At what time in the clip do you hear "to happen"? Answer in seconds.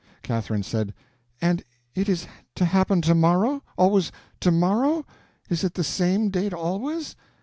2.55-3.03